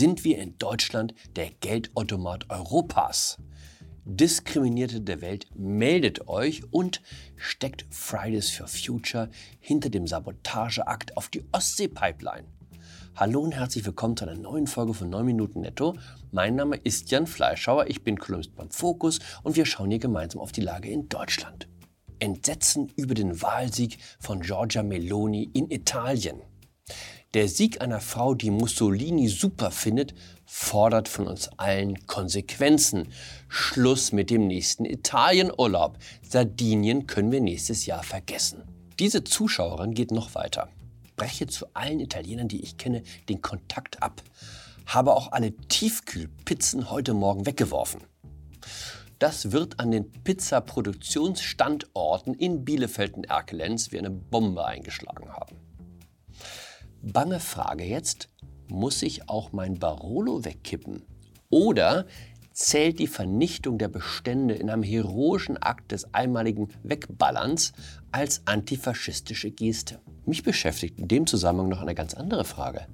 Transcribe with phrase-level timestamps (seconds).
[0.00, 3.36] sind wir in Deutschland der Geldautomat Europas.
[4.06, 7.02] Diskriminierte der Welt, meldet euch und
[7.36, 9.28] steckt Fridays for Future
[9.58, 12.46] hinter dem Sabotageakt auf die Ostsee-Pipeline.
[13.14, 15.98] Hallo und herzlich willkommen zu einer neuen Folge von 9 Minuten Netto.
[16.32, 20.40] Mein Name ist Jan Fleischhauer, ich bin Kolumnist beim Fokus und wir schauen hier gemeinsam
[20.40, 21.68] auf die Lage in Deutschland.
[22.20, 26.40] Entsetzen über den Wahlsieg von Giorgia Meloni in Italien.
[27.32, 30.14] Der Sieg einer Frau, die Mussolini super findet,
[30.46, 33.12] fordert von uns allen Konsequenzen.
[33.46, 35.96] Schluss mit dem nächsten Italienurlaub.
[36.28, 38.64] Sardinien können wir nächstes Jahr vergessen.
[38.98, 40.70] Diese Zuschauerin geht noch weiter.
[41.14, 44.24] Breche zu allen Italienern, die ich kenne, den Kontakt ab.
[44.86, 48.00] Habe auch alle Tiefkühlpizzen heute Morgen weggeworfen.
[49.20, 55.29] Das wird an den Pizzaproduktionsstandorten in Bielefeld und Erkelenz wie eine Bombe eingeschlagen.
[57.02, 58.28] Bange Frage jetzt,
[58.68, 61.02] muss ich auch mein Barolo wegkippen?
[61.48, 62.04] Oder
[62.52, 67.72] zählt die Vernichtung der Bestände in einem heroischen Akt des einmaligen Wegballerns
[68.12, 69.98] als antifaschistische Geste?
[70.26, 72.86] Mich beschäftigt in dem Zusammenhang noch eine ganz andere Frage.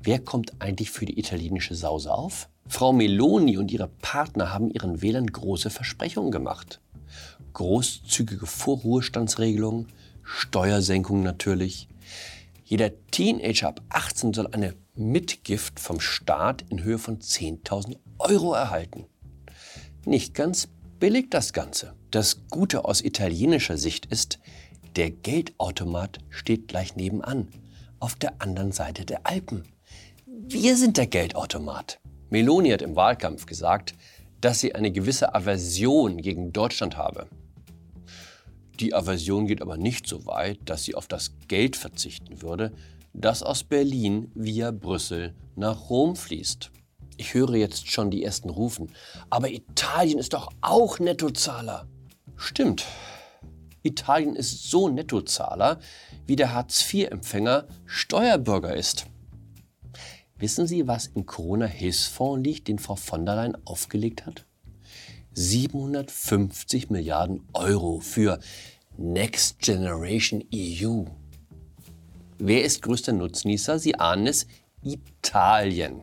[0.00, 2.48] Wer kommt eigentlich für die italienische Sause auf?
[2.66, 6.80] Frau Meloni und ihre Partner haben ihren Wählern große Versprechungen gemacht.
[7.52, 9.86] Großzügige Vorruhestandsregelungen,
[10.24, 11.88] Steuersenkungen natürlich,
[12.72, 19.04] jeder Teenager ab 18 soll eine Mitgift vom Staat in Höhe von 10.000 Euro erhalten.
[20.06, 21.92] Nicht ganz billig das Ganze.
[22.10, 24.38] Das Gute aus italienischer Sicht ist,
[24.96, 27.48] der Geldautomat steht gleich nebenan,
[28.00, 29.64] auf der anderen Seite der Alpen.
[30.24, 32.00] Wir sind der Geldautomat.
[32.30, 33.92] Meloni hat im Wahlkampf gesagt,
[34.40, 37.28] dass sie eine gewisse Aversion gegen Deutschland habe.
[38.80, 42.72] Die Aversion geht aber nicht so weit, dass sie auf das Geld verzichten würde,
[43.12, 46.70] das aus Berlin via Brüssel nach Rom fließt.
[47.18, 48.90] Ich höre jetzt schon die ersten Rufen.
[49.30, 51.86] Aber Italien ist doch auch Nettozahler.
[52.36, 52.86] Stimmt.
[53.82, 55.78] Italien ist so Nettozahler,
[56.26, 59.06] wie der Hartz-IV-Empfänger Steuerbürger ist.
[60.38, 64.46] Wissen Sie, was im Corona-Hilfsfonds liegt, den Frau von der Leyen aufgelegt hat?
[65.34, 68.38] 750 Milliarden Euro für
[68.96, 71.04] Next Generation EU.
[72.38, 73.78] Wer ist größter Nutznießer?
[73.78, 74.46] Sie ahnen es,
[74.82, 76.02] Italien.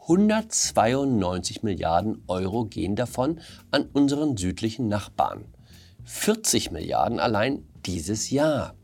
[0.00, 3.40] 192 Milliarden Euro gehen davon
[3.70, 5.44] an unseren südlichen Nachbarn.
[6.04, 8.74] 40 Milliarden allein dieses Jahr.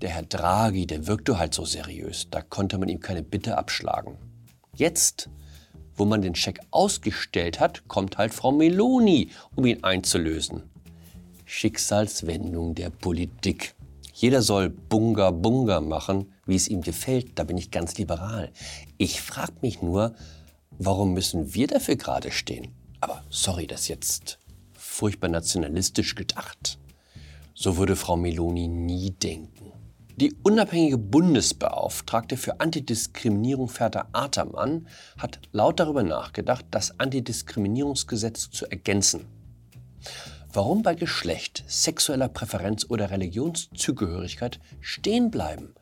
[0.00, 4.16] Der Herr Draghi, der wirkte halt so seriös, da konnte man ihm keine Bitte abschlagen.
[4.74, 5.28] Jetzt
[5.96, 10.62] wo man den Scheck ausgestellt hat, kommt halt Frau Meloni, um ihn einzulösen.
[11.44, 13.74] Schicksalswendung der Politik.
[14.12, 18.50] Jeder soll Bunga Bunga machen, wie es ihm gefällt, da bin ich ganz liberal.
[18.98, 20.14] Ich frage mich nur,
[20.78, 22.68] warum müssen wir dafür gerade stehen?
[23.00, 24.38] Aber sorry, das jetzt
[24.72, 26.78] furchtbar nationalistisch gedacht.
[27.54, 29.72] So würde Frau Meloni nie denken.
[30.18, 34.88] Die unabhängige Bundesbeauftragte für Antidiskriminierung Ferda Atermann
[35.18, 39.26] hat laut darüber nachgedacht, das Antidiskriminierungsgesetz zu ergänzen.
[40.50, 45.74] Warum bei Geschlecht, sexueller Präferenz oder Religionszugehörigkeit stehen bleiben?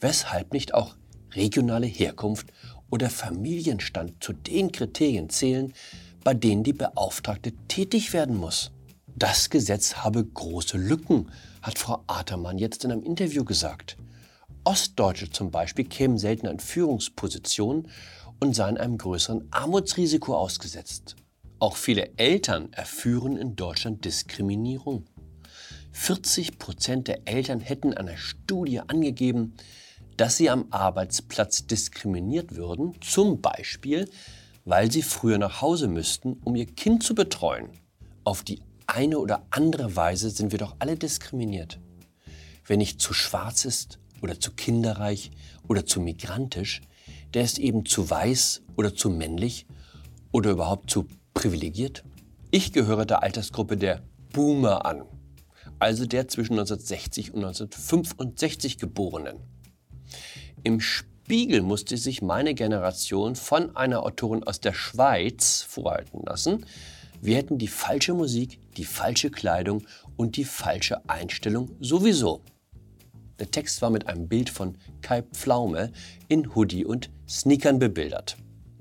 [0.00, 0.96] Weshalb nicht auch
[1.34, 2.46] regionale Herkunft
[2.88, 5.74] oder Familienstand zu den Kriterien zählen,
[6.22, 8.70] bei denen die Beauftragte tätig werden muss?
[9.16, 11.30] Das Gesetz habe große Lücken,
[11.62, 13.96] hat Frau Atermann jetzt in einem Interview gesagt.
[14.64, 17.88] Ostdeutsche zum Beispiel kämen selten an Führungspositionen
[18.40, 21.14] und seien einem größeren Armutsrisiko ausgesetzt.
[21.60, 25.04] Auch viele Eltern erführen in Deutschland Diskriminierung.
[25.92, 29.54] 40 Prozent der Eltern hätten einer Studie angegeben,
[30.16, 34.10] dass sie am Arbeitsplatz diskriminiert würden, zum Beispiel,
[34.64, 37.68] weil sie früher nach Hause müssten, um ihr Kind zu betreuen.
[38.24, 41.80] Auf die eine oder andere Weise sind wir doch alle diskriminiert.
[42.66, 45.30] Wer nicht zu schwarz ist oder zu kinderreich
[45.68, 46.80] oder zu migrantisch,
[47.34, 49.66] der ist eben zu weiß oder zu männlich
[50.32, 52.04] oder überhaupt zu privilegiert.
[52.50, 54.02] Ich gehöre der Altersgruppe der
[54.32, 55.04] Boomer an,
[55.78, 59.38] also der zwischen 1960 und 1965 Geborenen.
[60.62, 66.64] Im Spiegel musste sich meine Generation von einer Autorin aus der Schweiz vorhalten lassen,
[67.24, 69.86] wir hätten die falsche Musik, die falsche Kleidung
[70.18, 72.42] und die falsche Einstellung sowieso.
[73.38, 75.90] Der Text war mit einem Bild von Kai Pflaume
[76.28, 78.36] in Hoodie und Sneakern bebildert.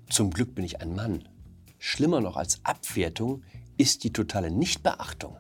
[0.10, 1.24] Zum Glück bin ich ein Mann.
[1.80, 3.44] Schlimmer noch als Abwertung
[3.78, 5.38] ist die totale Nichtbeachtung.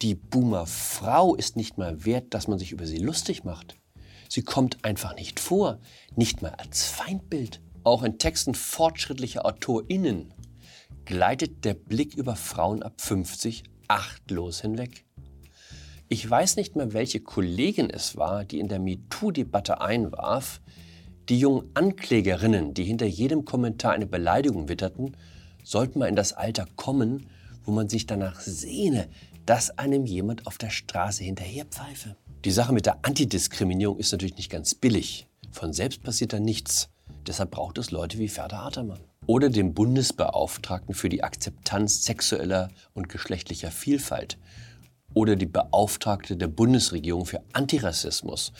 [0.00, 3.76] Die Boomer-Frau ist nicht mal wert, dass man sich über sie lustig macht.
[4.30, 5.78] Sie kommt einfach nicht vor,
[6.16, 7.60] nicht mal als Feindbild.
[7.84, 10.32] Auch in Texten fortschrittlicher AutorInnen
[11.04, 15.04] gleitet der Blick über Frauen ab 50 achtlos hinweg.
[16.08, 20.60] Ich weiß nicht mehr, welche Kollegin es war, die in der MeToo-Debatte einwarf,
[21.28, 25.16] die jungen Anklägerinnen, die hinter jedem Kommentar eine Beleidigung witterten,
[25.64, 27.28] sollten mal in das Alter kommen,
[27.64, 29.08] wo man sich danach sehne,
[29.46, 32.16] dass einem jemand auf der Straße hinterherpfeife.
[32.44, 35.28] Die Sache mit der Antidiskriminierung ist natürlich nicht ganz billig.
[35.50, 36.88] Von selbst passiert da nichts.
[37.26, 39.00] Deshalb braucht es Leute wie Ferda Hartermann.
[39.26, 44.38] Oder den Bundesbeauftragten für die Akzeptanz sexueller und geschlechtlicher Vielfalt.
[45.14, 48.52] Oder die Beauftragte der Bundesregierung für Antirassismus.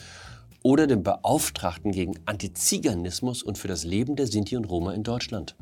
[0.63, 5.55] Oder den Beauftragten gegen Antiziganismus und für das Leben der Sinti und Roma in Deutschland.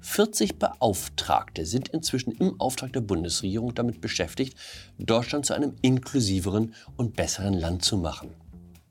[0.00, 4.56] 40 Beauftragte sind inzwischen im Auftrag der Bundesregierung damit beschäftigt,
[4.98, 8.30] Deutschland zu einem inklusiveren und besseren Land zu machen.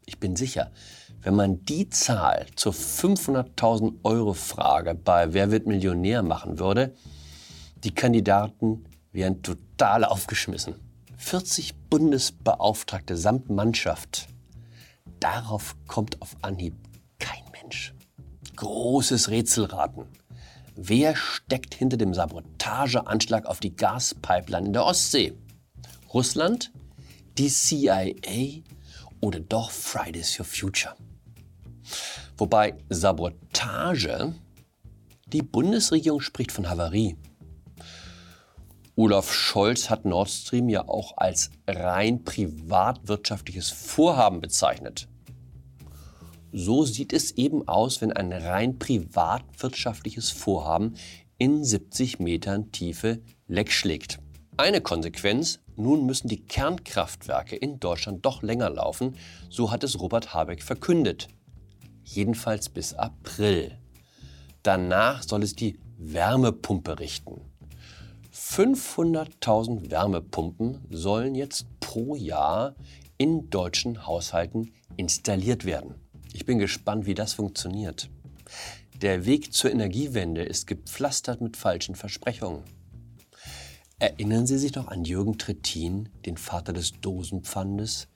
[0.05, 0.71] Ich bin sicher,
[1.21, 6.93] wenn man die Zahl zur 500.000 Euro Frage bei Wer wird Millionär machen würde,
[7.83, 10.75] die Kandidaten wären total aufgeschmissen.
[11.17, 14.27] 40 Bundesbeauftragte samt Mannschaft.
[15.19, 16.75] Darauf kommt auf Anhieb
[17.19, 17.93] kein Mensch.
[18.55, 20.05] Großes Rätselraten.
[20.75, 25.33] Wer steckt hinter dem Sabotageanschlag auf die Gaspipeline in der Ostsee?
[26.13, 26.71] Russland?
[27.37, 28.61] Die CIA?
[29.19, 30.95] Oder doch Fridays for Future?
[32.39, 34.33] Wobei Sabotage,
[35.27, 37.17] die Bundesregierung spricht von Havarie.
[38.95, 45.09] Olaf Scholz hat Nord Stream ja auch als rein privatwirtschaftliches Vorhaben bezeichnet.
[46.53, 50.95] So sieht es eben aus, wenn ein rein privatwirtschaftliches Vorhaben
[51.37, 54.19] in 70 Metern Tiefe Leck schlägt.
[54.55, 59.17] Eine Konsequenz, nun müssen die Kernkraftwerke in Deutschland doch länger laufen,
[59.49, 61.27] so hat es Robert Habeck verkündet.
[62.11, 63.77] Jedenfalls bis April.
[64.63, 67.41] Danach soll es die Wärmepumpe richten.
[68.33, 72.75] 500.000 Wärmepumpen sollen jetzt pro Jahr
[73.19, 75.93] in deutschen Haushalten installiert werden.
[76.33, 78.09] Ich bin gespannt, wie das funktioniert.
[79.03, 82.63] Der Weg zur Energiewende ist gepflastert mit falschen Versprechungen.
[83.99, 88.07] Erinnern Sie sich noch an Jürgen Trittin, den Vater des Dosenpfandes,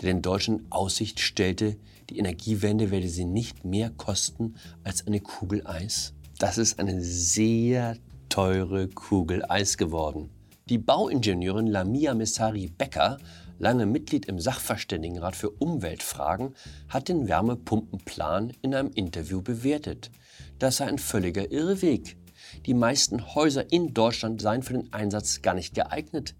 [0.00, 1.76] der den Deutschen Aussicht stellte,
[2.10, 4.54] die Energiewende werde sie nicht mehr kosten
[4.84, 6.14] als eine Kugel Eis?
[6.38, 7.96] Das ist eine sehr
[8.28, 10.30] teure Kugel Eis geworden.
[10.68, 13.18] Die Bauingenieurin Lamia Messari Becker
[13.58, 16.54] lange Mitglied im Sachverständigenrat für Umweltfragen,
[16.88, 20.10] hat den Wärmepumpenplan in einem Interview bewertet.
[20.58, 22.16] Das sei ein völliger Irrweg.
[22.66, 26.34] Die meisten Häuser in Deutschland seien für den Einsatz gar nicht geeignet.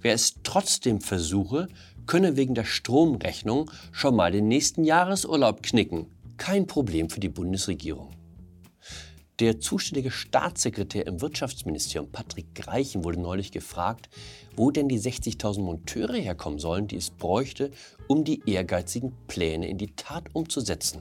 [0.00, 1.68] Wer es trotzdem versuche,
[2.06, 6.06] könne wegen der Stromrechnung schon mal den nächsten Jahresurlaub knicken.
[6.36, 8.10] Kein Problem für die Bundesregierung.
[9.38, 14.08] Der zuständige Staatssekretär im Wirtschaftsministerium, Patrick Greichen, wurde neulich gefragt,
[14.54, 17.70] wo denn die 60.000 Monteure herkommen sollen, die es bräuchte,
[18.06, 21.00] um die ehrgeizigen Pläne in die Tat umzusetzen.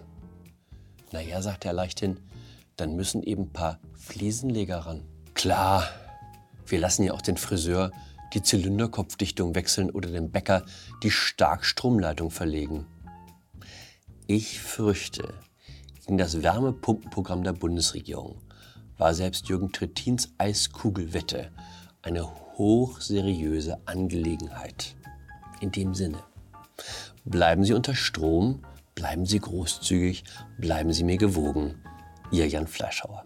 [1.12, 2.18] Naja, sagt er leichthin,
[2.78, 5.04] dann müssen eben ein paar Fliesenleger ran.
[5.34, 5.88] Klar,
[6.66, 7.92] wir lassen ja auch den Friseur
[8.34, 10.66] die Zylinderkopfdichtung wechseln oder den Bäcker
[11.04, 12.86] die Starkstromleitung verlegen.
[14.28, 15.34] Ich fürchte,
[16.06, 18.42] gegen das Wärmepumpenprogramm der Bundesregierung
[18.98, 21.52] war selbst Jürgen Trittins Eiskugelwette
[22.02, 24.96] eine hochseriöse Angelegenheit.
[25.60, 26.24] In dem Sinne,
[27.26, 28.64] bleiben Sie unter Strom,
[28.96, 30.24] bleiben Sie großzügig,
[30.58, 31.76] bleiben Sie mir gewogen.
[32.32, 33.26] Ihr Jan Fleischhauer.